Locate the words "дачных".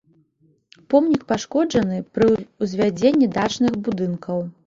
3.39-3.73